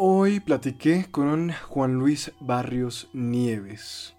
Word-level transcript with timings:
Hoy 0.00 0.38
platiqué 0.38 1.06
con 1.10 1.50
Juan 1.50 1.94
Luis 1.94 2.30
Barrios 2.38 3.08
Nieves. 3.12 4.14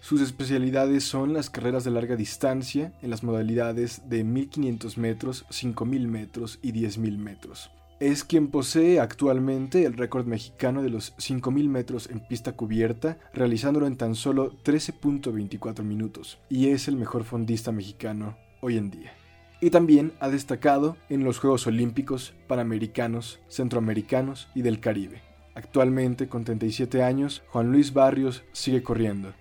Sus 0.00 0.20
especialidades 0.20 1.02
son 1.02 1.32
las 1.32 1.50
carreras 1.50 1.82
de 1.82 1.90
larga 1.90 2.14
distancia 2.14 2.92
en 3.02 3.10
las 3.10 3.24
modalidades 3.24 4.08
de 4.08 4.22
1500 4.22 4.96
metros, 4.98 5.44
5000 5.50 6.06
metros 6.06 6.60
y 6.62 6.70
10000 6.70 7.18
metros. 7.18 7.72
Es 7.98 8.22
quien 8.22 8.52
posee 8.52 9.00
actualmente 9.00 9.84
el 9.84 9.94
récord 9.94 10.26
mexicano 10.26 10.80
de 10.80 10.90
los 10.90 11.12
5000 11.18 11.68
metros 11.70 12.08
en 12.08 12.20
pista 12.20 12.52
cubierta, 12.52 13.18
realizándolo 13.34 13.88
en 13.88 13.96
tan 13.96 14.14
solo 14.14 14.52
13.24 14.62 15.82
minutos, 15.82 16.38
y 16.48 16.68
es 16.68 16.86
el 16.86 16.94
mejor 16.94 17.24
fondista 17.24 17.72
mexicano 17.72 18.36
hoy 18.60 18.76
en 18.76 18.92
día. 18.92 19.25
Y 19.60 19.70
también 19.70 20.12
ha 20.20 20.28
destacado 20.28 20.96
en 21.08 21.24
los 21.24 21.38
Juegos 21.38 21.66
Olímpicos, 21.66 22.34
Panamericanos, 22.46 23.40
Centroamericanos 23.48 24.50
y 24.54 24.62
del 24.62 24.80
Caribe. 24.80 25.22
Actualmente, 25.54 26.28
con 26.28 26.44
37 26.44 27.02
años, 27.02 27.42
Juan 27.48 27.72
Luis 27.72 27.94
Barrios 27.94 28.44
sigue 28.52 28.82
corriendo. 28.82 29.32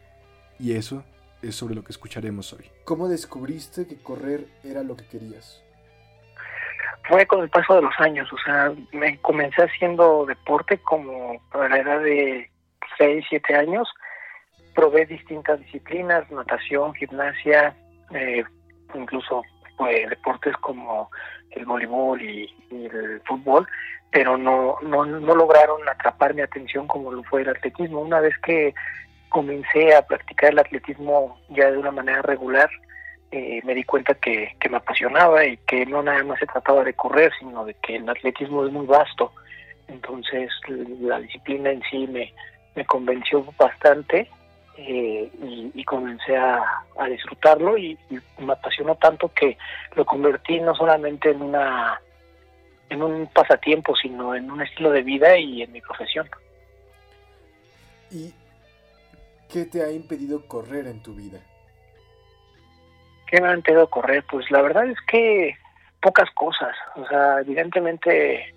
Y 0.58 0.74
eso 0.74 1.04
es 1.42 1.56
sobre 1.56 1.76
lo 1.76 1.84
que 1.84 1.92
escucharemos 1.92 2.54
hoy. 2.54 2.72
¿Cómo 2.86 3.10
descubriste 3.10 3.88
que 3.88 3.98
correr 3.98 4.48
era 4.64 4.84
lo 4.84 4.96
que 4.96 5.06
querías? 5.06 5.62
Fue 7.10 7.26
con 7.28 7.42
el 7.42 7.50
paso 7.50 7.76
de 7.76 7.82
los 7.82 7.94
años, 8.00 8.32
o 8.32 8.38
sea, 8.38 8.74
me 8.94 9.20
comencé 9.20 9.64
haciendo 9.64 10.26
deporte 10.26 10.80
como 10.80 11.40
a 11.52 11.68
la 11.68 11.78
edad 11.78 12.00
de 12.00 12.50
6, 12.98 13.26
7 13.30 13.56
años. 13.56 13.88
Probé 14.74 15.06
distintas 15.06 15.60
disciplinas, 15.60 16.30
natación, 16.32 16.94
gimnasia, 16.94 17.76
eh, 18.12 18.44
incluso 18.96 19.44
pues, 19.78 20.10
deportes 20.10 20.56
como 20.58 21.10
el 21.52 21.66
voleibol 21.66 22.22
y, 22.22 22.54
el 22.72 23.22
fútbol, 23.26 23.68
pero 24.12 24.38
no, 24.38 24.78
no, 24.82 25.06
no 25.06 25.36
lograron 25.36 25.88
atrapar 25.88 26.34
mi 26.34 26.42
atención 26.42 26.88
como 26.88 27.12
lo 27.12 27.24
fue 27.24 27.42
el 27.42 27.50
atletismo. 27.50 28.02
Una 28.02 28.20
vez 28.20 28.38
que 28.40 28.74
comencé 29.30 29.96
a 29.96 30.02
practicar 30.02 30.52
el 30.52 30.60
atletismo 30.60 31.40
ya 31.50 31.72
de 31.72 31.78
una 31.78 31.92
manera 31.92 32.22
regular, 32.22 32.70
eh, 33.32 33.62
me 33.64 33.74
di 33.74 33.84
cuenta 33.84 34.14
que, 34.16 34.56
me 34.70 34.78
apasionaba 34.78 35.46
y 35.46 35.58
que 35.58 35.86
no 35.86 36.02
nada 36.02 36.24
más 36.24 36.40
se 36.40 36.46
trataba 36.46 36.84
de 36.84 36.94
correr, 36.94 37.32
sino 37.40 37.66
de 37.66 37.74
que 37.76 37.98
el 37.98 38.10
atletismo 38.10 38.66
es 38.66 38.72
muy 38.72 38.86
vasto. 38.86 39.32
Entonces 39.88 40.50
la 41.02 41.20
disciplina 41.20 41.72
en 41.72 41.82
sí 41.90 42.08
me 42.08 42.86
convenció 42.86 43.46
bastante 43.58 44.30
eh, 44.78 45.32
y, 45.74 45.84
comencé 45.86 46.36
a, 46.36 46.84
disfrutarlo 47.10 47.78
y, 47.78 47.98
me 48.40 48.54
apasionó 48.54 48.96
tanto 48.96 49.32
que 49.34 49.58
lo 49.96 50.06
convertí 50.06 50.60
no 50.60 50.76
solamente 50.76 51.32
en 51.32 51.42
una 51.42 52.02
en 52.90 53.02
un 53.02 53.28
pasatiempo 53.28 53.96
sino 53.96 54.36
en 54.36 54.52
un 54.52 54.62
estilo 54.62 54.92
de 54.92 55.02
vida 55.02 55.38
y 55.38 55.62
en 55.62 55.72
mi 55.72 55.82
profesión. 55.82 56.30
Y 58.12 58.34
qué 59.52 59.66
te 59.66 59.84
ha 59.84 59.92
impedido 59.92 60.46
correr 60.48 60.88
en 60.88 61.02
tu 61.02 61.14
vida 61.14 61.40
qué 63.28 63.42
me 63.42 63.50
ha 63.50 63.54
impedido 63.54 63.90
correr 63.90 64.24
pues 64.30 64.50
la 64.52 64.62
verdad 64.62 64.88
es 64.90 64.98
que 65.08 65.56
pocas 66.02 66.30
cosas. 66.32 66.76
O 66.96 67.08
sea 67.08 67.40
evidentemente 67.40 68.54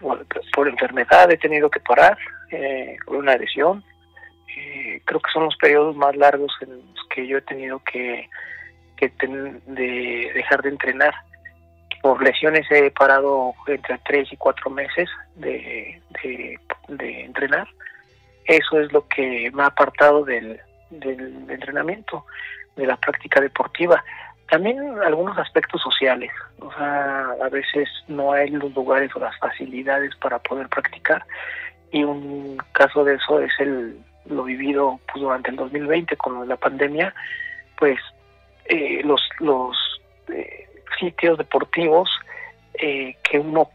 por, 0.00 0.68
enfermedad 0.68 1.30
he 1.30 1.36
tenido 1.36 1.70
que 1.70 1.80
parar 1.80 2.18
eh, 2.50 2.96
por 3.04 3.16
una 3.16 3.36
lesión 3.36 3.84
eh, 4.56 5.02
creo 5.04 5.20
que 5.20 5.30
son 5.32 5.44
los 5.44 5.56
periodos 5.56 5.96
más 5.96 6.16
largos 6.16 6.52
en 6.60 6.70
los 6.70 7.06
que 7.14 7.26
yo 7.26 7.38
he 7.38 7.42
tenido 7.42 7.80
que, 7.80 8.28
de 8.98 10.30
dejar 10.34 10.62
de 10.62 10.68
entrenar. 10.68 11.14
Por 12.02 12.22
lesiones 12.22 12.66
he 12.70 12.90
parado 12.90 13.54
entre 13.66 13.98
tres 13.98 14.32
y 14.32 14.36
cuatro 14.36 14.70
meses 14.70 15.08
de, 15.36 16.00
entrenar. 16.98 17.68
Eso 18.44 18.80
es 18.80 18.92
lo 18.92 19.06
que 19.08 19.50
me 19.52 19.62
ha 19.62 19.66
apartado 19.66 20.24
del, 20.24 20.60
del 20.90 21.50
entrenamiento, 21.50 22.26
de 22.76 22.86
la 22.86 22.96
práctica 22.96 23.40
deportiva. 23.40 24.04
También 24.50 24.78
algunos 25.02 25.38
aspectos 25.38 25.80
sociales, 25.80 26.30
o 26.58 26.70
sea, 26.72 27.30
a 27.42 27.48
veces 27.48 27.88
no 28.08 28.32
hay 28.32 28.50
los 28.50 28.74
lugares 28.74 29.10
o 29.16 29.20
las 29.20 29.36
facilidades 29.38 30.14
para 30.16 30.38
poder 30.40 30.68
practicar 30.68 31.24
y 31.92 32.02
un 32.04 32.56
caso 32.72 33.04
de 33.04 33.14
eso 33.14 33.40
es 33.40 33.52
el 33.60 34.02
lo 34.26 34.44
vivido 34.44 35.00
pues, 35.10 35.22
durante 35.22 35.50
el 35.50 35.56
2020 35.56 36.16
con 36.16 36.48
la 36.48 36.56
pandemia, 36.56 37.14
pues 37.78 37.98
eh, 38.66 39.02
los, 39.04 39.20
los 39.40 39.76
eh, 40.28 40.68
sitios 40.98 41.38
deportivos 41.38 42.10
eh, 42.74 43.16
que 43.22 43.38
uno 43.38 43.68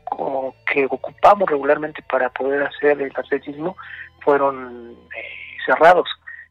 que 0.71 0.85
ocupamos 0.85 1.49
regularmente 1.49 2.01
para 2.09 2.29
poder 2.29 2.63
hacer 2.63 3.01
el 3.01 3.11
atletismo 3.15 3.77
fueron 4.21 4.95
cerrados. 5.65 6.09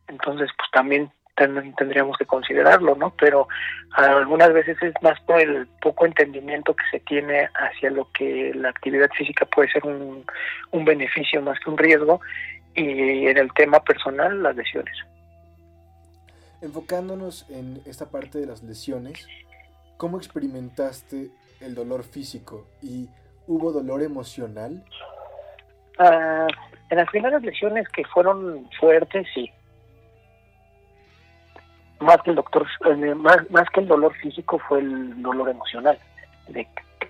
Entonces, 0.08 0.50
pues 0.56 0.70
también 0.70 1.10
tendríamos 1.36 2.16
que 2.16 2.26
considerarlo, 2.26 2.94
¿no? 2.97 3.14
Pero 3.19 3.47
algunas 3.92 4.52
veces 4.52 4.76
es 4.82 4.94
más 5.02 5.20
por 5.20 5.41
el 5.41 5.66
poco 5.80 6.06
entendimiento 6.06 6.74
que 6.74 6.84
se 6.91 7.00
tiene 7.00 7.48
hacia 7.54 7.91
lo 7.91 8.10
que 8.12 8.52
la 8.54 8.70
actividad 8.70 9.10
física 9.16 9.44
puede 9.46 9.70
ser 9.70 9.84
un, 9.84 10.25
un 10.70 10.84
beneficio 10.84 11.42
más 11.42 11.58
que 11.60 11.70
un 11.70 11.78
riesgo 11.78 12.20
y 12.75 13.26
en 13.26 13.36
el 13.38 13.52
tema 13.52 13.80
personal 13.80 14.42
las 14.42 14.56
lesiones. 14.56 14.96
Enfocándonos 16.62 17.48
en 17.50 17.82
esta 17.86 18.10
parte 18.10 18.38
de 18.38 18.46
las 18.46 18.62
lesiones, 18.62 19.28
¿cómo 19.98 20.16
experimentaste 20.16 21.30
el 21.60 21.75
dolor 21.75 22.02
físico 22.02 22.66
y 22.82 23.08
hubo 23.46 23.72
dolor 23.72 24.02
emocional? 24.02 24.82
Ah, 25.98 26.46
en 26.91 26.96
las 26.96 27.08
primeras 27.10 27.42
lesiones 27.42 27.88
que 27.88 28.04
fueron 28.04 28.69
fuertes, 28.78 29.26
sí. 29.34 29.50
Más 32.06 32.22
que 32.22 32.31
el 32.31 32.37
doctor, 32.37 32.65
eh, 32.84 33.15
más, 33.17 33.50
más 33.50 33.69
que 33.71 33.81
el 33.81 33.89
dolor 33.89 34.15
físico 34.15 34.61
fue 34.69 34.78
el 34.78 35.21
dolor 35.21 35.49
emocional, 35.49 35.99
de 36.47 36.65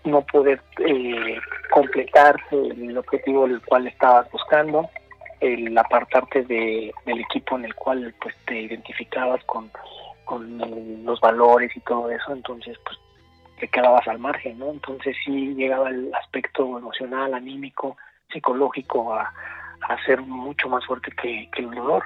no 0.05 0.23
poder 0.23 0.59
eh, 0.79 1.39
completar 1.71 2.41
el 2.51 2.97
objetivo 2.97 3.47
del 3.47 3.61
cual 3.61 3.87
estabas 3.87 4.31
buscando, 4.31 4.89
el 5.41 5.77
apartarte 5.77 6.45
de, 6.45 6.95
del 7.05 7.21
equipo 7.21 7.59
en 7.59 7.67
el 7.67 7.75
cual 7.75 8.15
pues 8.23 8.35
te 8.47 8.59
identificabas 8.63 9.45
con, 9.45 9.71
con 10.25 11.05
los 11.05 11.21
valores 11.21 11.77
y 11.77 11.81
todo 11.81 12.11
eso, 12.11 12.33
entonces 12.33 12.79
pues 12.83 12.99
te 13.61 13.69
quedabas 13.69 14.09
al 14.09 14.19
margen, 14.19 14.59
¿no? 14.59 14.71
Entonces 14.71 15.15
sí 15.23 15.55
llegaba 15.57 15.91
el 15.91 16.11
aspecto 16.15 16.79
emocional, 16.79 17.35
anímico, 17.35 17.99
psicológico 18.33 19.13
a, 19.13 19.31
a 19.89 20.05
ser 20.07 20.23
mucho 20.23 20.71
más 20.71 20.87
fuerte 20.87 21.11
que, 21.21 21.51
que 21.53 21.61
el 21.61 21.71
dolor. 21.71 22.03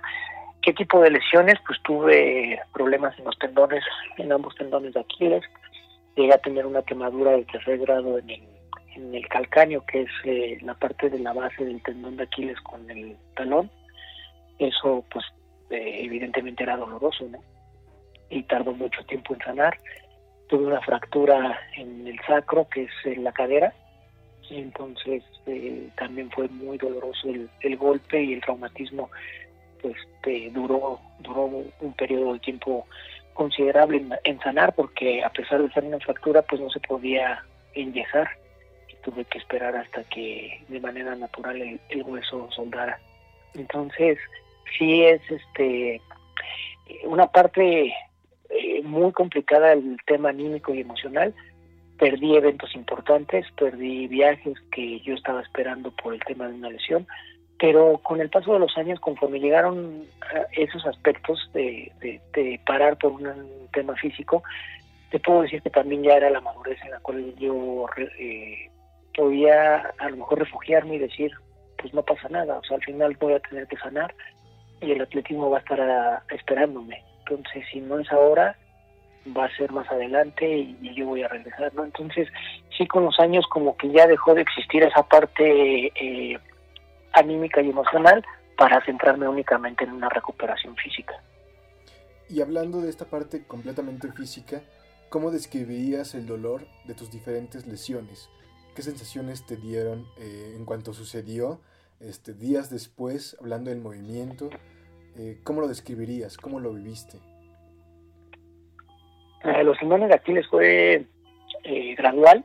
¿Qué 0.62 0.72
tipo 0.74 1.00
de 1.00 1.10
lesiones? 1.10 1.56
Pues 1.66 1.80
tuve 1.82 2.60
problemas 2.72 3.18
en 3.18 3.24
los 3.24 3.38
tendones, 3.38 3.82
en 4.18 4.30
ambos 4.32 4.54
tendones 4.56 4.94
de 4.94 5.00
Aquiles. 5.00 5.42
Llegué 6.16 6.34
a 6.34 6.38
tener 6.38 6.66
una 6.66 6.82
quemadura 6.82 7.32
de 7.32 7.44
tercer 7.44 7.78
grado 7.78 8.18
en 8.18 8.30
el 8.30 8.50
en 8.94 9.14
el 9.14 9.26
calcáneo, 9.28 9.84
que 9.86 10.02
es 10.02 10.10
eh, 10.24 10.58
la 10.62 10.74
parte 10.74 11.10
de 11.10 11.18
la 11.18 11.32
base 11.32 11.64
del 11.64 11.82
tendón 11.82 12.16
de 12.16 12.24
Aquiles 12.24 12.60
con 12.60 12.90
el 12.90 13.16
talón, 13.36 13.70
eso 14.58 15.04
pues 15.10 15.24
eh, 15.70 16.00
evidentemente 16.04 16.62
era 16.62 16.76
doloroso, 16.76 17.26
¿no? 17.28 17.38
Y 18.28 18.42
tardó 18.44 18.72
mucho 18.72 19.04
tiempo 19.06 19.34
en 19.34 19.40
sanar. 19.40 19.78
Tuve 20.48 20.66
una 20.66 20.80
fractura 20.80 21.58
en 21.76 22.06
el 22.06 22.18
sacro, 22.26 22.68
que 22.68 22.84
es 22.84 22.92
en 23.04 23.24
la 23.24 23.32
cadera, 23.32 23.72
y 24.48 24.58
entonces 24.58 25.22
eh, 25.46 25.88
también 25.96 26.30
fue 26.30 26.48
muy 26.48 26.76
doloroso 26.76 27.28
el, 27.60 27.76
golpe 27.76 28.22
y 28.22 28.34
el 28.34 28.40
traumatismo, 28.40 29.10
pues 29.82 29.96
duró, 30.52 31.00
duró 31.20 31.44
un 31.44 31.92
periodo 31.94 32.34
de 32.34 32.40
tiempo 32.40 32.86
considerable 33.34 34.04
en, 34.24 34.40
sanar, 34.40 34.74
porque 34.74 35.24
a 35.24 35.30
pesar 35.30 35.62
de 35.62 35.72
ser 35.72 35.84
una 35.84 35.98
fractura, 35.98 36.42
pues 36.42 36.60
no 36.60 36.70
se 36.70 36.80
podía 36.80 37.44
enyesar 37.74 38.28
tuve 39.02 39.24
que 39.24 39.38
esperar 39.38 39.76
hasta 39.76 40.04
que 40.04 40.62
de 40.68 40.80
manera 40.80 41.14
natural 41.14 41.60
el, 41.60 42.02
hueso 42.02 42.48
soldara. 42.50 42.98
Entonces, 43.54 44.18
sí 44.78 45.02
es 45.04 45.20
este 45.30 46.00
una 47.04 47.26
parte 47.28 47.92
eh, 48.50 48.82
muy 48.82 49.12
complicada 49.12 49.72
el 49.72 49.96
tema 50.06 50.30
anímico 50.30 50.74
y 50.74 50.80
emocional. 50.80 51.34
Perdí 51.98 52.36
eventos 52.36 52.74
importantes, 52.74 53.46
perdí 53.56 54.08
viajes 54.08 54.58
que 54.72 55.00
yo 55.00 55.14
estaba 55.14 55.42
esperando 55.42 55.90
por 55.90 56.14
el 56.14 56.20
tema 56.20 56.48
de 56.48 56.54
una 56.54 56.70
lesión, 56.70 57.06
pero 57.60 57.98
con 57.98 58.20
el 58.20 58.30
paso 58.30 58.54
de 58.54 58.58
los 58.58 58.76
años, 58.78 58.98
conforme 59.00 59.38
llegaron 59.38 60.04
esos 60.52 60.86
aspectos 60.86 61.50
de, 61.52 61.92
de 62.00 62.60
parar 62.64 62.96
por 62.96 63.12
un 63.12 63.28
tema 63.72 63.94
físico, 63.96 64.42
te 65.10 65.18
puedo 65.18 65.42
decir 65.42 65.60
que 65.62 65.70
también 65.70 66.02
ya 66.02 66.14
era 66.14 66.30
la 66.30 66.40
madurez 66.40 66.78
en 66.82 66.92
la 66.92 67.00
cual 67.00 67.34
yo 67.36 67.86
eh, 68.18 68.70
podía 69.14 69.92
a 69.98 70.08
lo 70.08 70.16
mejor 70.16 70.38
refugiarme 70.38 70.96
y 70.96 71.00
decir, 71.00 71.32
pues 71.78 71.92
no 71.92 72.02
pasa 72.02 72.28
nada, 72.28 72.58
o 72.58 72.64
sea, 72.64 72.76
al 72.76 72.84
final 72.84 73.16
voy 73.20 73.34
a 73.34 73.40
tener 73.40 73.66
que 73.66 73.76
sanar 73.76 74.14
y 74.80 74.92
el 74.92 75.02
atletismo 75.02 75.50
va 75.50 75.58
a 75.58 75.60
estar 75.60 76.22
esperándome. 76.30 77.02
Entonces, 77.26 77.64
si 77.70 77.80
no 77.80 77.98
es 77.98 78.10
ahora, 78.10 78.56
va 79.36 79.44
a 79.44 79.56
ser 79.56 79.70
más 79.72 79.88
adelante 79.90 80.48
y, 80.48 80.94
yo 80.94 81.06
voy 81.06 81.22
a 81.22 81.28
regresar, 81.28 81.74
¿no? 81.74 81.84
Entonces, 81.84 82.28
sí, 82.76 82.86
con 82.86 83.04
los 83.04 83.18
años 83.18 83.44
como 83.50 83.76
que 83.76 83.90
ya 83.90 84.06
dejó 84.06 84.34
de 84.34 84.42
existir 84.42 84.82
esa 84.82 85.02
parte 85.02 85.92
eh, 85.94 86.38
anímica 87.12 87.60
y 87.62 87.70
emocional 87.70 88.24
para 88.56 88.84
centrarme 88.84 89.26
únicamente 89.26 89.84
en 89.84 89.92
una 89.92 90.08
recuperación 90.08 90.76
física. 90.76 91.14
Y 92.28 92.42
hablando 92.42 92.80
de 92.80 92.90
esta 92.90 93.06
parte 93.06 93.44
completamente 93.46 94.12
física, 94.12 94.62
¿cómo 95.08 95.30
describirías 95.30 96.14
el 96.14 96.26
dolor 96.26 96.66
de 96.84 96.94
tus 96.94 97.10
diferentes 97.10 97.66
lesiones? 97.66 98.30
¿Qué 98.74 98.82
sensaciones 98.82 99.46
te 99.46 99.56
dieron 99.56 100.06
eh, 100.18 100.54
en 100.56 100.64
cuanto 100.64 100.92
sucedió 100.92 101.60
este, 101.98 102.34
días 102.34 102.70
después, 102.70 103.36
hablando 103.40 103.70
del 103.70 103.80
movimiento? 103.80 104.50
Eh, 105.16 105.40
¿Cómo 105.42 105.60
lo 105.60 105.66
describirías? 105.66 106.36
¿Cómo 106.36 106.60
lo 106.60 106.72
viviste? 106.72 107.18
Eh, 109.42 109.64
los 109.64 109.78
tendones 109.78 110.10
de 110.10 110.14
Aquiles 110.14 110.46
fue 110.48 111.06
gradual, 111.96 112.44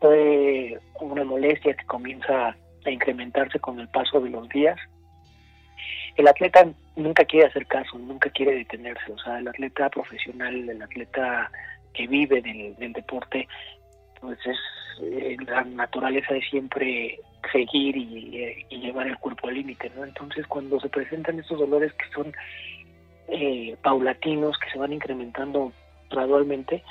fue 0.00 0.78
una 1.00 1.24
molestia 1.24 1.74
que 1.74 1.84
comienza 1.86 2.56
a 2.84 2.90
incrementarse 2.90 3.58
con 3.58 3.78
el 3.80 3.88
paso 3.88 4.20
de 4.20 4.30
los 4.30 4.48
días. 4.48 4.78
El 6.16 6.28
atleta 6.28 6.66
nunca 6.96 7.24
quiere 7.24 7.46
hacer 7.46 7.66
caso, 7.66 7.98
nunca 7.98 8.30
quiere 8.30 8.54
detenerse. 8.54 9.12
O 9.12 9.18
sea, 9.18 9.38
el 9.38 9.48
atleta 9.48 9.88
profesional, 9.88 10.68
el 10.68 10.82
atleta 10.82 11.50
que 11.94 12.06
vive 12.06 12.40
del, 12.42 12.92
deporte, 12.92 13.48
pues 14.20 14.38
es 14.46 14.58
eh, 15.02 15.36
la 15.46 15.62
naturaleza 15.64 16.34
de 16.34 16.42
siempre 16.42 17.18
seguir 17.52 17.96
y, 17.96 18.66
llevar 18.70 19.06
el 19.06 19.18
cuerpo 19.18 19.48
al 19.48 19.54
límite, 19.54 19.90
¿no? 19.96 20.04
Entonces, 20.04 20.46
cuando 20.46 20.80
se 20.80 20.88
presentan 20.88 21.38
estos 21.38 21.58
dolores 21.58 21.92
que 21.94 22.08
son 22.14 22.32
eh, 23.28 23.76
paulatinos, 23.82 24.58
que 24.58 24.70
se 24.70 24.78
van 24.78 24.92
incrementando 24.92 25.72
gradualmente, 26.10 26.82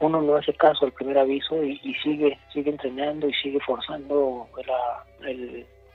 uno 0.00 0.22
no 0.22 0.36
hace 0.36 0.52
caso 0.54 0.84
al 0.84 0.92
primer 0.92 1.18
aviso 1.18 1.62
y, 1.62 1.94
sigue 2.02 2.38
sigue 2.52 2.70
entrenando 2.70 3.28
y 3.28 3.34
sigue 3.34 3.60
forzando 3.60 4.48
la, 4.66 5.04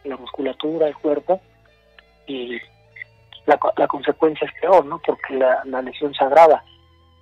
la 0.03 0.17
musculatura, 0.17 0.87
el 0.87 0.95
cuerpo 0.95 1.41
y 2.27 2.59
la, 3.45 3.59
la 3.77 3.87
consecuencia 3.87 4.47
es 4.47 4.61
peor, 4.61 4.85
¿no? 4.85 5.01
Porque 5.05 5.35
la, 5.35 5.81
lesión 5.81 6.13
se 6.13 6.23
agrava. 6.23 6.63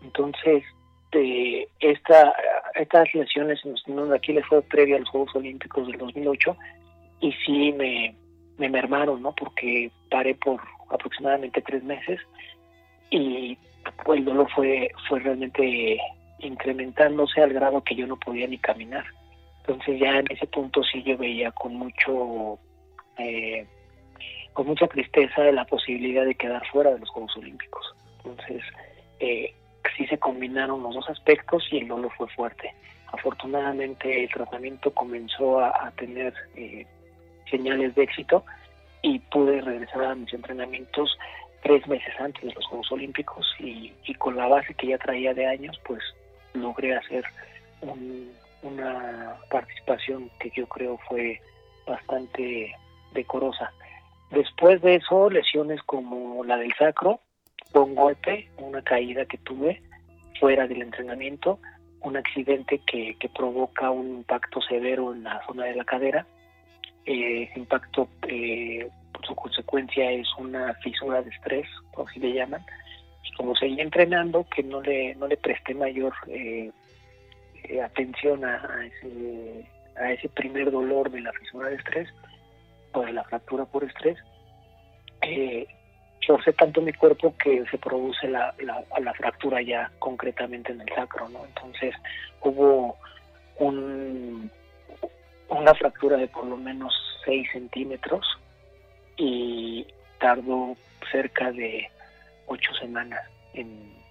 Entonces, 0.03 0.63
de 1.11 1.67
esta, 1.79 2.33
estas 2.75 3.13
lesiones 3.13 3.59
en 3.65 3.71
los 3.71 3.83
tendones 3.83 4.11
de 4.11 4.17
Aquiles 4.17 4.45
fue 4.47 4.61
previa 4.61 4.95
a 4.95 4.99
los 4.99 5.09
Juegos 5.09 5.35
Olímpicos 5.35 5.87
del 5.87 5.97
2008 5.97 6.55
y 7.21 7.31
sí 7.45 7.73
me, 7.73 8.15
me 8.57 8.69
mermaron, 8.69 9.21
¿no? 9.21 9.33
Porque 9.33 9.91
paré 10.09 10.35
por 10.35 10.61
aproximadamente 10.89 11.61
tres 11.61 11.83
meses 11.83 12.19
y 13.09 13.57
pues, 14.05 14.19
el 14.19 14.25
dolor 14.25 14.49
fue, 14.55 14.89
fue 15.07 15.19
realmente 15.19 15.99
incrementándose 16.41 17.41
al 17.41 17.53
grado 17.53 17.83
que 17.83 17.95
yo 17.95 18.07
no 18.07 18.17
podía 18.17 18.47
ni 18.47 18.57
caminar. 18.57 19.05
Entonces 19.59 19.99
ya 19.99 20.19
en 20.19 20.25
ese 20.29 20.47
punto 20.47 20.83
sí 20.83 21.03
yo 21.03 21.17
veía 21.17 21.51
con 21.51 21.75
mucho 21.75 22.59
eh, 23.17 23.65
con 24.53 24.67
mucha 24.67 24.87
tristeza 24.87 25.43
la 25.51 25.65
posibilidad 25.65 26.25
de 26.25 26.35
quedar 26.35 26.65
fuera 26.67 26.91
de 26.91 26.99
los 26.99 27.09
Juegos 27.09 27.35
Olímpicos. 27.37 27.95
Entonces, 28.17 28.61
eh, 29.19 29.53
sí 29.97 30.05
se 30.07 30.17
combinaron 30.17 30.83
los 30.83 30.93
dos 30.95 31.09
aspectos 31.09 31.63
y 31.71 31.77
el 31.77 31.87
dolor 31.87 32.11
fue 32.17 32.27
fuerte. 32.29 32.73
Afortunadamente 33.11 34.23
el 34.23 34.29
tratamiento 34.29 34.93
comenzó 34.93 35.59
a, 35.59 35.91
tener 35.97 36.33
eh, 36.55 36.85
señales 37.49 37.93
de 37.95 38.03
éxito 38.03 38.45
y 39.01 39.19
pude 39.19 39.61
regresar 39.61 40.03
a 40.03 40.15
mis 40.15 40.33
entrenamientos 40.33 41.17
tres 41.63 41.85
meses 41.87 42.13
antes 42.19 42.41
de 42.41 42.53
los 42.53 42.65
Juegos 42.65 42.91
Olímpicos 42.91 43.45
y, 43.59 43.91
con 44.15 44.35
la 44.35 44.47
base 44.47 44.73
que 44.73 44.87
ya 44.87 44.97
traía 44.97 45.33
de 45.33 45.47
años, 45.47 45.79
pues 45.85 46.01
logré 46.53 46.95
hacer 46.95 47.23
una 48.61 49.35
participación 49.49 50.29
que 50.39 50.51
yo 50.55 50.67
creo 50.67 50.97
fue 51.09 51.41
bastante 51.87 52.75
decorosa. 53.13 53.71
Después 54.29 54.81
de 54.81 54.95
eso, 54.95 55.29
lesiones 55.29 55.81
como 55.83 56.43
la 56.43 56.57
del 56.57 56.73
sacro, 56.75 57.19
un 57.73 57.95
golpe, 57.95 58.49
una 58.57 58.81
caída 58.81 59.25
que 59.25 59.37
tuve 59.39 59.81
fuera 60.39 60.67
del 60.67 60.81
entrenamiento, 60.81 61.59
un 62.01 62.17
accidente 62.17 62.79
que, 62.85 63.15
provoca 63.35 63.91
un 63.91 64.07
impacto 64.07 64.61
severo 64.61 65.13
en 65.13 65.23
la 65.23 65.41
zona 65.45 65.65
de 65.65 65.75
la 65.75 65.85
cadera. 65.85 66.25
Eh, 67.05 67.49
impacto, 67.55 68.07
su 69.23 69.35
consecuencia 69.35 70.11
es 70.11 70.27
una 70.37 70.73
fisura 70.75 71.21
de 71.21 71.29
estrés, 71.29 71.67
así 72.05 72.19
le 72.19 72.33
llaman. 72.33 72.65
Como 73.41 73.55
seguía 73.55 73.81
entrenando, 73.81 74.45
que 74.55 74.61
no 74.61 74.81
le, 74.81 75.15
no 75.15 75.25
le 75.25 75.35
presté 75.35 75.73
mayor 75.73 76.13
eh, 76.27 76.69
atención 77.83 78.45
a, 78.45 78.85
ese, 78.85 79.67
a 79.95 80.11
ese 80.11 80.29
primer 80.29 80.69
dolor 80.69 81.09
de 81.09 81.21
la 81.21 81.33
fisura 81.33 81.69
de 81.69 81.77
estrés, 81.77 82.07
pues 82.93 83.11
la 83.11 83.23
fractura 83.23 83.65
por 83.65 83.83
estrés, 83.83 84.19
eh, 85.23 85.65
forcé 86.27 86.53
tanto 86.53 86.83
mi 86.83 86.93
cuerpo 86.93 87.33
que 87.43 87.65
se 87.71 87.79
produce 87.79 88.27
la, 88.27 88.53
la, 88.59 89.13
fractura 89.15 89.59
ya 89.63 89.91
concretamente 89.97 90.71
en 90.71 90.81
el 90.81 90.89
sacro, 90.89 91.27
¿no? 91.29 91.43
Entonces 91.43 91.95
hubo 92.41 92.95
un, 93.57 94.51
una 95.49 95.73
fractura 95.73 96.17
de 96.17 96.27
por 96.27 96.45
lo 96.45 96.57
menos 96.57 96.93
6 97.25 97.47
centímetros 97.53 98.23
y 99.17 99.87
tardó 100.19 100.77
cerca 101.11 101.51
de 101.51 101.89
8 102.51 102.73
semanas 102.75 103.21
en, 103.53 104.01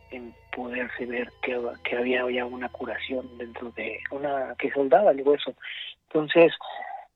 poderse 0.56 1.06
ver 1.06 1.30
que, 1.42 1.56
que 1.84 1.96
había 1.96 2.28
ya 2.28 2.44
una 2.44 2.68
curación 2.68 3.24
dentro 3.38 3.70
de 3.76 4.00
una 4.10 4.56
que 4.58 4.70
soldaba 4.72 5.12
el 5.12 5.22
hueso. 5.22 5.54
Entonces, 6.08 6.52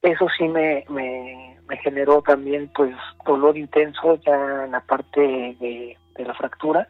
eso 0.01 0.27
sí 0.37 0.47
me, 0.47 0.85
me, 0.87 1.77
generó 1.83 2.21
también 2.21 2.71
pues 2.73 2.95
dolor 3.25 3.57
intenso 3.57 4.15
ya 4.25 4.63
en 4.65 4.71
la 4.71 4.79
parte 4.79 5.19
de, 5.59 5.97
la 6.17 6.33
fractura. 6.33 6.87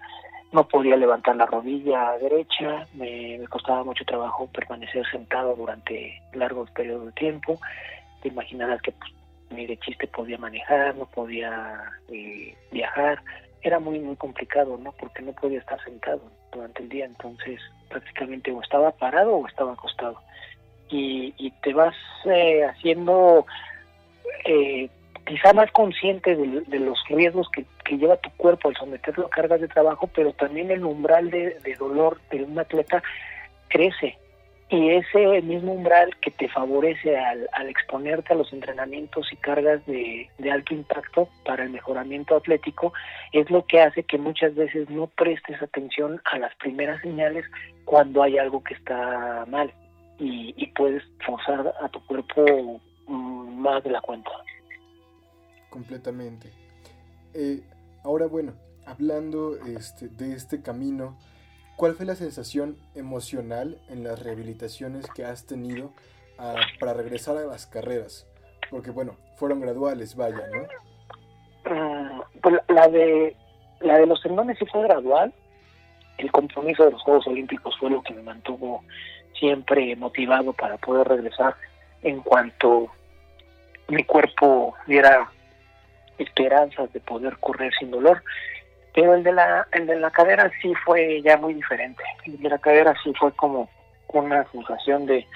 No 0.52 0.68
podía 0.68 0.96
levantar 0.96 1.36
la 1.36 1.48
rodilla 1.48 2.18
derecha, 2.20 2.86
me, 2.94 3.40
costaba 3.50 3.84
mucho 3.84 4.06
trabajo 4.06 4.48
permanecer 4.54 5.06
sentado 5.10 5.56
durante 5.56 6.22
largos 6.34 6.70
periodos 6.72 7.08
de 7.08 7.12
tiempo, 7.14 7.60
te 8.22 8.28
imaginarás 8.28 8.82
que 8.82 8.92
pues, 8.92 9.12
ni 9.50 9.66
de 9.66 9.78
chiste 9.78 10.08
podía 10.08 10.38
manejar, 10.38 10.96
no 10.96 11.06
podía 11.06 11.84
eh, 12.10 12.56
viajar, 12.72 13.22
era 13.68 13.80
muy 13.80 14.00
muy 14.00 14.16
complicado, 14.16 14.78
¿no? 14.78 14.92
Porque 14.94 15.22
no 15.22 15.34
podía 15.34 15.60
estar 15.60 15.84
sentado 15.84 16.22
durante 16.52 16.84
el 16.84 16.90
día, 16.90 17.06
entonces 17.06 17.60
prácticamente 17.90 18.52
o 18.52 18.62
estaba 18.62 18.92
parado 18.92 19.36
o 19.36 19.48
estaba 19.48 19.74
acostado 19.74 20.20
y, 20.90 21.52
te 21.64 21.74
vas 21.74 21.96
eh, 22.26 22.64
haciendo 22.64 23.46
eh, 24.46 24.90
quizá 25.26 25.54
más 25.54 25.72
consciente 25.72 26.36
de, 26.36 26.80
los 26.80 27.00
riesgos 27.10 27.50
que, 27.50 27.66
lleva 27.96 28.18
tu 28.18 28.30
cuerpo 28.32 28.70
al 28.70 28.76
someterlo 28.76 29.28
a 29.28 29.30
cargas 29.30 29.62
de 29.62 29.68
trabajo, 29.68 30.10
pero 30.14 30.34
también 30.34 30.72
el 30.72 30.84
umbral 30.84 31.30
de, 31.30 31.56
dolor 31.78 32.20
de 32.32 32.44
un 32.44 32.58
atleta 32.58 33.04
crece. 33.68 34.18
Y 34.76 34.90
ese 34.90 35.42
mismo 35.42 35.72
umbral 35.72 36.18
que 36.18 36.32
te 36.32 36.50
favorece 36.50 37.18
al, 37.18 37.70
exponerte 37.70 38.34
a 38.34 38.36
los 38.36 38.52
entrenamientos 38.52 39.32
y 39.32 39.38
cargas 39.38 39.86
de, 39.86 40.30
de, 40.38 40.52
alto 40.52 40.74
impacto 40.74 41.30
para 41.46 41.64
el 41.64 41.70
mejoramiento 41.70 42.36
atlético 42.36 42.92
es 43.32 43.50
lo 43.50 43.66
que 43.66 43.80
hace 43.80 44.04
que 44.04 44.18
muchas 44.18 44.54
veces 44.54 44.90
no 44.90 45.08
prestes 45.08 45.62
atención 45.62 46.22
a 46.26 46.40
las 46.40 46.54
primeras 46.56 47.02
señales 47.02 47.46
cuando 47.86 48.22
hay 48.22 48.38
algo 48.38 48.62
que 48.66 48.74
está 48.74 49.46
mal 49.48 49.72
y, 50.20 50.68
puedes 50.76 51.04
forzar 51.26 51.74
a 51.82 51.88
tu 51.88 52.06
cuerpo 52.06 52.82
mm, 53.08 53.58
más 53.58 53.82
de 53.82 53.92
la 53.92 54.02
cuenta. 54.02 54.32
Completamente. 55.70 56.52
Eh, 57.34 57.62
ahora 58.04 58.28
bueno, 58.28 58.54
hablando 58.86 59.56
este, 59.66 60.10
de 60.10 60.34
este 60.34 60.62
camino, 60.62 61.18
¿cuál 61.76 61.96
fue 61.96 62.06
la 62.06 62.16
sensación 62.16 62.78
emocional 62.96 63.80
en 63.90 64.04
las 64.04 64.24
rehabilitaciones 64.24 65.06
que 65.12 65.26
has 65.26 65.46
tenido 65.46 65.92
ah, 66.38 66.56
para 66.80 66.94
regresar 66.94 67.38
a 67.38 67.46
las 67.46 67.66
carreras? 67.66 68.28
Porque 68.70 68.92
bueno, 68.92 69.18
fueron 69.38 69.60
graduales, 69.60 70.16
vaya, 70.16 70.42
¿no? 70.54 71.74
Mm, 71.74 72.22
pues 72.42 72.56
la 72.68 72.88
de 72.88 73.36
la 73.82 73.98
de 73.98 74.06
los 74.06 74.22
tendones 74.22 74.58
sí 74.58 74.66
fue 74.66 74.84
gradual. 74.84 75.34
El 76.18 76.32
compromiso 76.32 76.86
de 76.86 76.92
los 76.92 77.02
Juegos 77.02 77.28
Olímpicos 77.28 77.76
fue 77.78 77.90
lo 77.90 78.02
que 78.02 78.14
me 78.14 78.24
mantuvo 78.24 78.84
siempre 79.38 79.96
motivado 79.96 80.54
para 80.54 80.78
poder 80.78 81.08
regresar 81.08 81.56
en 82.02 82.22
cuanto 82.22 82.88
mi 83.90 84.04
cuerpo 84.04 84.76
diera 84.88 85.30
esperanzas 86.18 86.92
de 86.94 87.00
poder 87.02 87.38
correr 87.40 87.74
sin 87.78 87.92
dolor. 87.92 88.24
Pero 88.96 89.14
el 89.14 89.24
de 89.24 89.34
la, 89.34 89.68
el 89.74 89.86
de 89.86 90.00
la 90.00 90.10
cadera 90.10 90.50
sí 90.62 90.74
fue 90.86 91.22
ya 91.22 91.38
muy 91.38 91.54
diferente. 91.54 92.02
El 92.26 92.38
de 92.40 92.50
la 92.50 92.58
cadera 92.58 92.96
sí 93.04 93.14
fue 93.20 93.32
como 93.34 93.70
una 94.08 94.50
sensación 94.52 95.06
de 95.06 95.28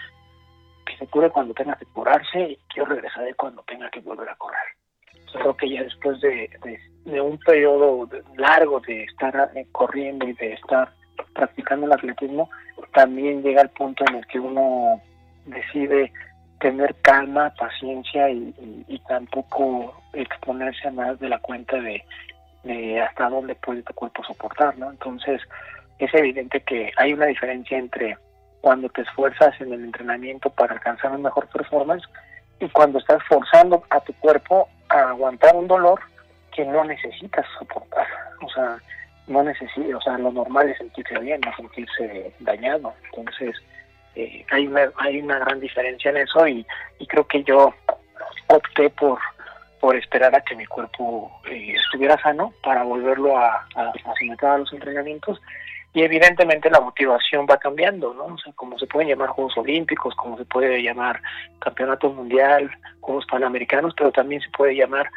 que 0.86 0.98
se 0.98 1.08
cure 1.08 1.30
cuando 1.30 1.54
tenga 1.54 1.76
que 1.76 1.86
curarse 1.88 2.40
y 2.40 2.60
yo 2.76 2.86
regresaré 2.86 3.34
cuando 3.36 3.62
tenga 3.64 3.90
que 3.90 4.00
volver 4.00 4.30
a 4.30 4.36
correr. 4.36 4.60
Creo 5.34 5.56
que 5.58 5.70
ya 5.70 5.84
después 5.84 6.20
de, 6.22 6.50
de 7.06 7.22
un 7.22 7.38
periodo 7.40 8.10
largo 8.38 8.80
de 8.80 9.04
estar 9.04 9.52
corriendo 9.74 10.28
y 10.28 10.34
de 10.34 10.54
estar 10.54 10.92
practicando 11.34 11.86
el 11.86 11.94
atletismo, 11.94 12.50
también 12.94 13.44
llega 13.44 13.62
el 13.62 13.70
punto 13.70 14.04
en 14.10 14.16
el 14.16 14.28
que 14.28 14.40
uno 14.40 15.02
decide 15.46 16.12
tener 16.60 16.96
calma, 17.02 17.54
paciencia 17.58 18.30
y, 18.30 19.02
tampoco 19.08 20.02
exponerse 20.14 20.88
a 20.88 20.92
más 20.92 21.20
de 21.20 21.30
la 21.30 21.40
cuenta 21.40 21.80
de, 21.82 22.04
hasta 23.04 23.30
dónde 23.30 23.56
puede 23.56 23.84
tu 23.84 23.94
cuerpo 23.94 24.24
soportar, 24.24 24.78
¿no? 24.78 24.90
Entonces, 24.90 25.42
es 25.98 26.14
evidente 26.14 26.62
que 26.62 26.92
hay 26.98 27.14
una 27.14 27.26
diferencia 27.26 27.78
entre 27.78 28.18
cuando 28.62 28.90
te 28.90 29.02
esfuerzas 29.02 29.60
en 29.62 29.74
el 29.74 29.84
entrenamiento 29.84 30.50
para 30.50 30.74
alcanzar 30.74 31.12
una 31.12 31.30
mejor 31.30 31.48
performance 31.48 32.04
y 32.60 32.68
cuando 32.70 33.00
estás 33.00 33.24
forzando 33.28 33.84
a 33.90 34.00
tu 34.02 34.14
cuerpo 34.14 34.68
a 34.90 35.10
aguantar 35.10 35.56
un 35.56 35.68
dolor 35.68 36.00
que 36.54 36.66
no 36.66 36.84
necesitas 36.84 37.46
soportar. 37.58 38.08
O 38.42 38.50
sea, 38.50 38.78
no 39.28 39.44
necesita, 39.44 39.96
o 39.96 40.02
sea, 40.02 40.18
lo 40.18 40.32
normal 40.32 40.70
es 40.70 40.78
sentirse 40.78 41.18
bien, 41.20 41.40
no 41.46 41.56
sentirse 41.56 42.34
dañado. 42.40 42.94
Entonces, 43.06 43.56
eh, 44.16 44.46
hay, 44.52 44.68
una, 44.68 44.92
hay 44.98 45.22
una 45.22 45.40
gran 45.40 45.60
diferencia 45.60 46.12
en 46.12 46.18
eso 46.18 46.48
y, 46.48 46.66
creo 47.08 47.26
que 47.28 47.44
yo 47.44 47.74
opté 48.48 48.90
por 48.90 49.20
por 49.80 49.96
esperar 49.96 50.36
a 50.36 50.42
que 50.42 50.56
mi 50.56 50.66
cuerpo 50.66 51.32
eh, 51.50 51.74
estuviera 51.76 52.22
sano 52.22 52.54
para 52.64 52.84
volverlo 52.84 53.38
a, 53.38 53.66
a, 53.76 53.92
a 53.92 54.58
los 54.58 54.74
entrenamientos 54.74 55.40
y 55.94 56.04
evidentemente 56.04 56.70
la 56.70 56.82
motivación 56.82 57.48
va 57.50 57.58
cambiando, 57.58 58.14
¿no? 58.14 58.26
O 58.26 58.38
sea, 58.38 58.54
como 58.54 58.78
se 58.78 58.86
pueden 58.86 59.10
llamar 59.10 59.30
Juegos 59.30 59.58
Olímpicos, 59.58 60.14
como 60.16 60.38
se 60.38 60.46
puede 60.46 60.84
llamar 60.84 61.20
Campeonato 61.60 62.12
Mundial, 62.12 62.70
Juegos 63.00 63.26
Panamericanos, 63.26 63.94
pero 63.98 64.12
también 64.12 64.42
se 64.42 64.50
puede 64.50 64.76
llamar 64.76 65.10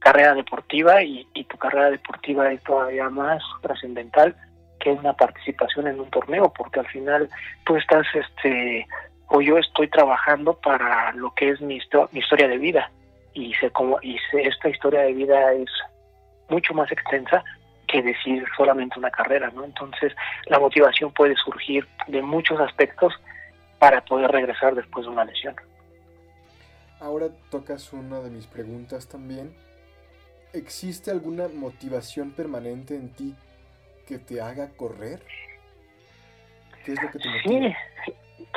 carrera 0.00 0.34
deportiva 0.34 1.02
y, 1.02 1.26
tu 1.48 1.56
carrera 1.56 1.90
deportiva 1.90 2.52
es 2.52 2.62
todavía 2.64 3.08
más 3.08 3.42
trascendental 3.62 4.36
que 4.78 4.90
una 4.90 5.14
participación 5.14 5.86
en 5.86 5.98
un 5.98 6.10
torneo, 6.10 6.52
porque 6.52 6.80
al 6.80 6.86
final 6.88 7.30
tú 7.64 7.76
estás, 7.76 8.06
este, 8.14 8.86
o 9.28 9.40
yo 9.40 9.56
estoy 9.56 9.88
trabajando 9.88 10.52
para 10.60 11.12
lo 11.12 11.32
que 11.34 11.48
es 11.50 11.60
mi 11.62 11.76
historia 11.76 12.48
de 12.48 12.58
vida 12.58 12.90
y 13.34 13.52
sé 13.54 13.70
cómo 13.70 13.98
y 14.02 14.16
sé, 14.30 14.42
esta 14.42 14.68
historia 14.68 15.02
de 15.02 15.12
vida 15.12 15.52
es 15.52 15.68
mucho 16.48 16.72
más 16.74 16.90
extensa 16.90 17.44
que 17.88 18.02
decir 18.02 18.44
solamente 18.56 18.98
una 18.98 19.10
carrera, 19.10 19.50
¿no? 19.54 19.64
Entonces, 19.64 20.14
la 20.46 20.58
motivación 20.58 21.12
puede 21.12 21.34
surgir 21.36 21.86
de 22.06 22.22
muchos 22.22 22.58
aspectos 22.60 23.12
para 23.78 24.04
poder 24.04 24.30
regresar 24.30 24.74
después 24.74 25.04
de 25.04 25.12
una 25.12 25.24
lesión. 25.24 25.54
Ahora 27.00 27.26
tocas 27.50 27.92
una 27.92 28.20
de 28.20 28.30
mis 28.30 28.46
preguntas 28.46 29.08
también. 29.08 29.54
¿Existe 30.52 31.10
alguna 31.10 31.48
motivación 31.48 32.30
permanente 32.30 32.94
en 32.94 33.12
ti 33.12 33.34
que 34.06 34.18
te 34.18 34.40
haga 34.40 34.70
correr? 34.76 35.20
¿Qué 36.84 36.92
es 36.92 37.02
lo 37.02 37.10
que 37.10 37.18
te 37.18 37.28
motiva? 37.28 37.76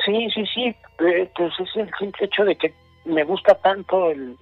Sí, 0.04 0.30
sí, 0.30 0.46
sí, 0.54 0.76
eh, 1.00 1.30
pues 1.36 1.52
es 1.58 1.76
el 1.76 1.90
simple 1.98 2.26
hecho 2.26 2.44
de 2.44 2.56
que 2.56 2.72
me 3.04 3.24
gusta 3.24 3.54
tanto 3.54 4.10
el, 4.10 4.36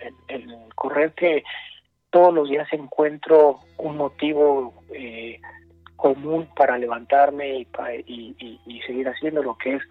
correr 0.74 1.12
que 1.12 1.44
todos 2.10 2.32
los 2.32 2.48
días 2.48 2.68
encuentro 2.72 3.60
un 3.78 3.96
motivo 3.96 4.74
eh, 4.92 5.40
común 5.96 6.48
para 6.54 6.78
levantarme 6.78 7.58
y, 7.58 7.66
y, 8.66 8.80
seguir 8.82 9.08
haciendo 9.08 9.42
lo 9.42 9.56
que 9.56 9.74
es 9.74 9.82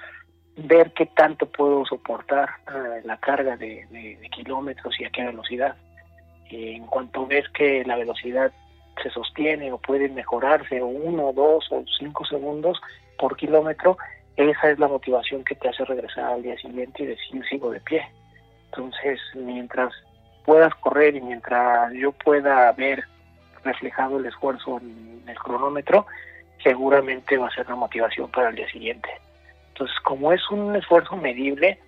ver 0.57 0.93
qué 0.93 1.07
tanto 1.07 1.47
puedo 1.47 1.85
soportar 1.85 2.49
eh, 2.67 3.01
la 3.03 3.17
carga 3.17 3.57
de, 3.57 4.17
kilómetros 4.31 4.99
y 4.99 5.05
a 5.05 5.09
qué 5.09 5.23
velocidad. 5.23 5.75
en 6.49 6.85
cuanto 6.85 7.25
ves 7.25 7.47
que 7.49 7.83
la 7.85 7.97
velocidad 7.97 8.51
se 9.01 9.09
sostiene 9.09 9.71
o 9.71 9.77
puede 9.77 10.07
mejorarse 10.09 10.81
o 10.81 10.87
uno, 10.87 11.33
dos 11.33 11.67
o 11.71 11.83
cinco 11.99 12.25
segundos 12.25 12.79
por 13.17 13.35
kilómetro, 13.35 13.97
esa 14.37 14.69
es 14.69 14.79
la 14.79 14.87
motivación 14.87 15.43
que 15.43 15.55
te 15.55 15.69
hace 15.69 15.85
regresar 15.85 16.25
al 16.25 16.43
día 16.43 16.57
siguiente 16.57 17.03
y 17.03 17.07
decir 17.07 17.43
sigo 17.49 17.71
de 17.71 17.79
pie. 17.81 18.05
Entonces, 18.77 19.19
mientras 19.35 19.93
puedas 20.45 20.73
correr 20.75 21.15
y 21.15 21.21
mientras 21.21 21.91
yo 21.93 22.11
pueda 22.11 22.71
ver 22.73 23.03
reflejado 23.63 24.19
el 24.19 24.25
esfuerzo 24.25 24.79
en 24.79 25.23
el 25.27 25.37
cronómetro, 25.37 26.05
seguramente 26.63 27.37
va 27.37 27.47
a 27.47 27.51
ser 27.51 27.65
una 27.67 27.75
motivación 27.75 28.29
para 28.31 28.49
el 28.49 28.55
día 28.55 28.69
siguiente. 28.69 29.09
Entonces, 29.69 29.97
como 30.01 30.31
es 30.31 30.41
un 30.51 30.75
esfuerzo 30.75 31.17
medible, 31.17 31.79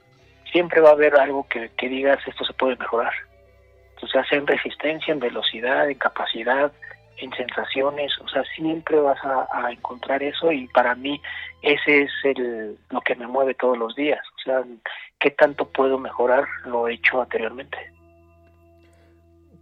siempre 0.52 0.82
va 0.82 0.90
a 0.90 0.94
haber 0.94 1.16
algo 1.16 1.48
que, 1.48 1.70
digas 1.88 2.20
esto 2.26 2.46
se 2.46 2.54
puede 2.54 2.76
mejorar. 2.76 3.14
Entonces, 3.96 4.26
sea 4.30 4.40
en 4.40 4.48
resistencia, 4.48 5.12
en 5.12 5.20
velocidad, 5.20 5.90
en 5.90 5.98
capacidad, 5.98 6.72
en 7.18 7.32
sensaciones, 7.34 8.12
o 8.20 8.28
sea, 8.28 8.44
siempre 8.56 9.00
vas 9.00 9.18
a, 9.24 9.48
a, 9.52 9.72
encontrar 9.72 10.22
eso 10.22 10.52
y 10.52 10.68
para 10.68 10.94
mí 10.94 11.20
ese 11.64 12.04
es 12.04 12.12
el, 12.24 12.78
lo 12.92 13.02
que 13.02 13.16
me 13.16 13.26
mueve 13.26 13.56
todos 13.56 13.78
los 13.78 13.96
días, 13.96 14.22
o 14.36 14.40
sea, 14.44 14.64
qué 15.20 15.32
tanto 15.32 15.72
puedo 15.72 15.98
mejorar 15.98 16.48
lo 16.66 16.88
he 16.88 16.96
hecho 16.96 17.22
anteriormente. 17.22 17.78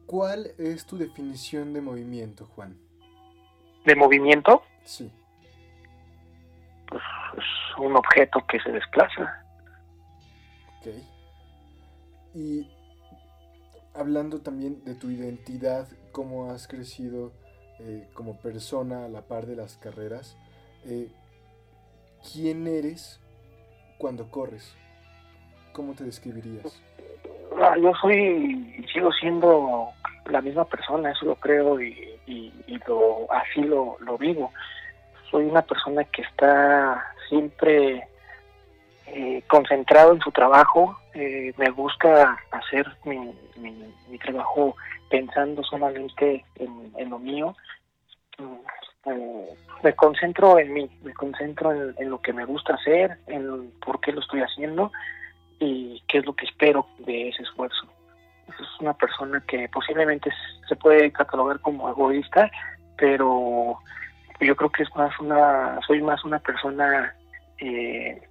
¿Cuál 0.05 0.51
es 0.57 0.85
tu 0.85 0.97
definición 0.97 1.73
de 1.73 1.81
movimiento, 1.81 2.45
Juan? 2.45 2.77
¿De 3.85 3.95
movimiento? 3.95 4.63
Sí. 4.83 5.11
Pues 6.87 7.01
es 7.37 7.77
un 7.79 7.95
objeto 7.95 8.45
que 8.47 8.59
se 8.59 8.71
desplaza. 8.71 9.43
Ok. 10.77 10.87
Y 12.35 12.69
hablando 13.93 14.41
también 14.41 14.83
de 14.83 14.93
tu 14.95 15.09
identidad, 15.09 15.87
cómo 16.11 16.51
has 16.51 16.67
crecido 16.67 17.33
eh, 17.79 18.07
como 18.13 18.39
persona 18.39 19.05
a 19.05 19.09
la 19.09 19.23
par 19.23 19.47
de 19.47 19.55
las 19.55 19.77
carreras, 19.77 20.37
eh, 20.85 21.11
¿quién 22.31 22.67
eres 22.67 23.19
cuando 23.97 24.29
corres? 24.29 24.75
¿Cómo 25.75 25.93
te 25.93 26.05
describirías? 26.05 26.81
Ah, 27.61 27.75
yo 27.77 27.91
soy, 28.01 28.85
sigo 28.93 29.11
siendo 29.11 29.89
la 30.27 30.39
misma 30.39 30.63
persona, 30.63 31.11
eso 31.11 31.25
lo 31.25 31.35
creo 31.35 31.81
y, 31.81 32.17
lo, 32.87 33.27
así 33.29 33.61
lo, 33.61 33.97
lo 33.99 34.17
vivo. 34.17 34.53
Soy 35.29 35.43
una 35.43 35.61
persona 35.63 36.05
que 36.05 36.21
está 36.21 37.05
siempre 37.27 38.07
eh, 39.07 39.43
concentrado 39.47 40.13
en 40.13 40.21
su 40.21 40.31
trabajo, 40.31 40.97
eh, 41.13 41.53
me 41.57 41.69
gusta 41.71 42.37
hacer 42.51 42.87
mi, 43.03 43.35
mi, 43.57 44.17
trabajo 44.19 44.77
pensando 45.09 45.61
solamente 45.63 46.45
en, 46.55 47.09
lo 47.09 47.19
mío. 47.19 47.53
Mm, 48.37 49.11
eh, 49.11 49.49
me 49.83 49.93
concentro 49.93 50.57
en 50.57 50.73
mí, 50.73 50.89
me 51.03 51.13
concentro 51.13 51.73
en, 51.73 51.93
en, 51.97 52.09
lo 52.09 52.21
que 52.21 52.31
me 52.31 52.45
gusta 52.45 52.75
hacer, 52.75 53.19
en 53.27 53.71
por 53.85 53.99
qué 53.99 54.13
lo 54.13 54.21
estoy 54.21 54.39
haciendo 54.39 54.89
y 55.59 56.03
qué 56.07 56.19
es 56.19 56.25
lo 56.25 56.35
que 56.35 56.45
espero 56.45 56.87
de 56.99 57.29
ese 57.29 57.43
esfuerzo. 57.43 57.87
Es 58.47 58.79
una 58.79 58.93
persona 58.93 59.43
que 59.47 59.67
posiblemente 59.69 60.31
se 60.67 60.75
puede 60.75 61.11
catalogar 61.11 61.59
como 61.59 61.89
egoísta, 61.89 62.49
pero 62.97 63.79
yo 64.39 64.55
creo 64.55 64.69
que 64.69 64.83
es 64.83 64.95
más 64.95 65.17
una, 65.19 65.79
soy 65.87 66.01
más 66.01 66.23
una 66.23 66.39
persona 66.39 67.13
eh, 67.59 68.21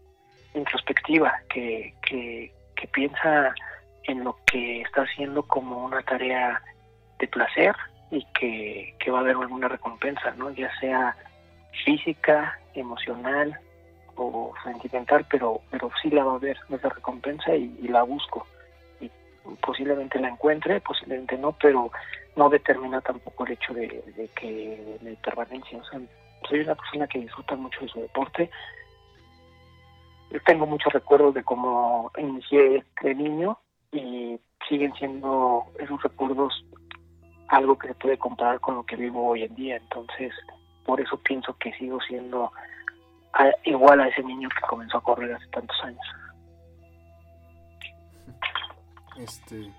introspectiva 0.55 1.35
que, 1.49 1.95
que, 2.03 2.53
piensa 2.93 3.55
en 4.05 4.23
lo 4.23 4.37
que 4.47 4.83
está 4.83 5.03
haciendo 5.03 5.43
como 5.43 5.87
una 5.87 6.03
tarea 6.03 6.63
de 7.19 7.27
placer 7.27 7.75
y 8.11 8.23
que, 8.39 8.95
que 9.01 9.11
va 9.11 9.19
a 9.19 9.21
haber 9.23 9.37
alguna 9.37 9.69
recompensa, 9.69 10.33
¿no? 10.37 10.51
Ya 10.51 10.71
sea 10.81 11.17
física, 11.83 12.59
emocional, 12.75 13.59
o 14.17 14.53
sentimental, 14.63 15.27
pero 15.31 15.61
pero 15.71 15.91
sí 16.03 16.11
la 16.11 16.25
va 16.25 16.33
a 16.33 16.37
haber 16.37 16.57
esa 16.71 16.89
recompensa 16.89 17.55
y, 17.55 17.89
la 17.89 18.03
busco. 18.03 18.47
Y 19.01 19.11
posiblemente 19.61 20.19
la 20.19 20.29
encuentre, 20.29 20.81
posiblemente 20.81 21.37
no, 21.37 21.53
pero 21.53 21.91
no 22.37 22.49
determina 22.49 23.01
tampoco 23.01 23.45
el 23.45 23.53
hecho 23.53 23.75
de, 23.75 24.31
que 24.35 24.99
de 25.01 25.17
permanencia. 25.17 25.79
O 25.79 25.85
sea, 25.85 26.01
soy 26.49 26.61
una 26.61 26.75
persona 26.75 27.07
que 27.07 27.21
disfruta 27.21 27.57
mucho 27.57 27.81
de 27.81 27.89
su 27.89 28.01
deporte. 28.01 28.51
Tengo 30.47 30.67
muchos 30.67 30.93
recuerdos 30.93 31.35
de 31.35 31.45
cómo 31.45 32.11
inicié 32.19 32.85
de 33.03 33.15
niño 33.15 33.59
y 33.93 34.41
siguen 34.69 34.93
siendo 34.95 35.65
esos 35.79 36.03
recuerdos 36.03 36.65
algo 37.49 37.79
que 37.79 37.89
se 37.89 37.95
puede 37.95 38.19
comparar 38.19 38.59
con 38.61 38.75
lo 38.77 38.85
que 38.85 38.97
vivo 38.97 39.29
hoy 39.29 39.45
en 39.45 39.55
día. 39.55 39.77
Entonces, 39.77 40.33
por 40.85 41.01
eso 41.01 41.17
pienso 41.19 41.57
que 41.59 41.73
sigo 41.75 42.01
siendo 42.01 42.53
igual 43.65 44.01
a 44.01 44.09
ese 44.09 44.23
niño 44.23 44.49
que 44.49 44.67
comenzó 44.69 44.99
a 44.99 45.03
correr 45.03 45.33
hace 45.35 45.47
tantos 45.49 45.77
años. 45.83 46.07
Este, 49.19 49.73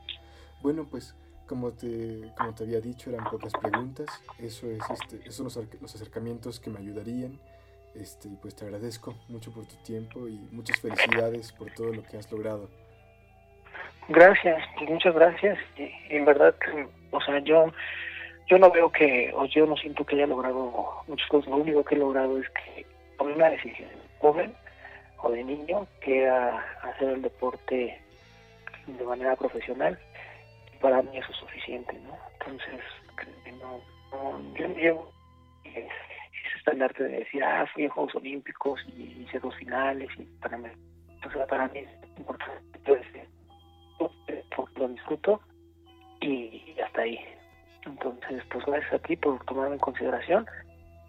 bueno, 0.62 0.86
pues 0.90 1.16
como 1.48 1.72
te, 1.72 2.32
como 2.38 2.54
te 2.54 2.64
había 2.64 2.82
dicho, 2.82 3.10
eran 3.10 3.26
pocas 3.26 3.54
preguntas. 3.54 4.08
Eso 4.40 4.68
es, 4.68 4.80
este, 4.90 5.18
esos 5.28 5.54
son 5.54 5.68
los, 5.82 5.96
acercamientos 5.96 6.60
que 6.60 6.70
me 6.70 6.80
ayudarían. 6.80 7.40
Este, 7.94 8.30
pues 8.42 8.56
te 8.56 8.66
agradezco 8.66 9.16
mucho 9.30 9.54
por 9.54 9.66
tu 9.66 9.76
tiempo 9.84 10.28
y 10.28 10.38
muchas 10.52 10.80
felicidades 10.82 11.52
por 11.54 11.72
todo 11.72 11.94
lo 11.94 12.04
que 12.04 12.18
has 12.18 12.30
logrado. 12.32 12.70
Gracias, 14.10 14.62
muchas 14.88 15.16
gracias. 15.16 15.58
En 15.78 16.26
verdad, 16.26 16.56
o 17.12 17.22
sea, 17.22 17.40
yo 17.40 17.72
yo 18.48 18.60
no 18.60 18.70
veo 18.70 18.92
que, 18.92 19.32
o 19.36 19.46
yo 19.46 19.66
no 19.66 19.76
siento 19.76 20.06
que 20.06 20.16
haya 20.16 20.28
logrado 20.28 21.04
muchas 21.08 21.28
cosas. 21.30 21.50
Lo 21.50 21.58
único 21.58 21.84
que 21.84 21.96
he 21.96 21.98
logrado 21.98 22.38
es 22.38 22.48
que 22.50 22.86
una 23.34 23.50
decisión 23.50 23.90
joven 24.20 24.54
o 25.22 25.32
de 25.32 25.44
niño 25.44 25.88
que 26.02 26.24
era 26.24 26.60
hacer 26.84 27.10
el 27.10 27.22
deporte 27.22 28.00
de 28.88 29.04
manera 29.04 29.36
profesional. 29.36 29.98
Para 30.82 31.02
mí 31.02 31.18
eso 31.18 31.32
es 31.32 31.38
suficiente, 31.38 31.94
¿no? 32.00 32.18
Entonces, 32.40 32.82
no, 33.60 33.82
no 34.12 34.56
yo 34.56 34.68
llevo 34.68 35.12
ese 35.64 35.90
estandarte 36.58 37.04
de 37.04 37.20
decir, 37.20 37.44
ah, 37.44 37.66
fui 37.74 37.86
a 37.86 37.90
Juegos 37.90 38.16
Olímpicos 38.16 38.80
y 38.96 39.24
hice 39.24 39.40
dos 39.40 39.56
finales 39.56 40.10
y 40.18 40.24
para 40.40 40.58
mí, 40.58 40.70
para 41.50 41.68
mí 41.70 41.80
es 41.80 42.18
importante, 42.18 42.98
lo 44.76 44.88
disfruto 44.88 45.42
y 46.22 46.76
hasta 46.84 47.02
ahí. 47.02 47.20
Entonces, 47.86 48.44
pues 48.52 48.66
gracias 48.66 48.94
a 48.94 49.00
ti 49.00 49.16
por 49.16 49.44
tomarme 49.46 49.76
en 49.76 49.80
consideración, 49.80 50.46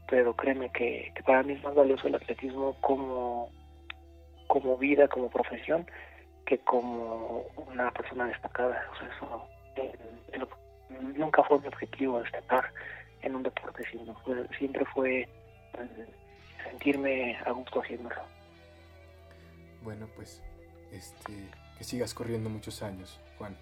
pero 0.09 0.35
créeme 0.35 0.71
que, 0.71 1.13
para 1.25 1.43
mí 1.43 1.55
es 1.55 1.63
más 1.63 1.75
valioso 1.75 2.07
el 2.07 2.15
atletismo 2.15 2.77
como, 2.81 3.51
como 4.47 4.77
vida, 4.77 5.09
como 5.09 5.29
profesión, 5.29 5.87
que 6.47 6.59
como 6.59 7.45
una 7.57 7.91
persona 7.91 8.27
destacada. 8.27 8.85
O 8.93 8.99
sea, 8.99 9.09
eso 9.17 9.49
eh, 9.77 9.93
nunca 11.17 11.43
fue 11.45 11.61
mi 11.61 11.69
objetivo 11.69 12.21
destacar 12.21 12.71
en 13.23 13.35
un 13.35 13.43
deporte, 13.43 13.83
sino 13.91 14.17
siempre 14.57 14.85
fue 14.87 15.23
eh, 15.23 16.07
sentirme 16.63 17.37
a 17.45 17.51
gusto 17.51 17.81
haciéndolo. 17.81 18.23
Bueno, 19.83 20.09
pues 20.15 20.43
este, 20.93 21.33
que 21.79 21.85
sigas 21.85 22.15
corriendo 22.15 22.49
muchos 22.49 22.83
años, 22.83 23.21
Juan. 23.39 23.57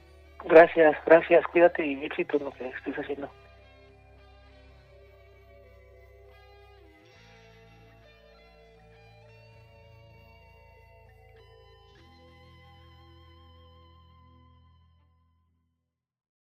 Gracias, 0.45 0.97
gracias. 1.07 1.47
Cuídate 1.47 1.87
y 1.87 2.05
éxito 2.05 2.37
en 2.37 2.45
lo 2.45 2.51
que 2.53 2.69
estés 2.69 2.97
haciendo. 2.97 3.31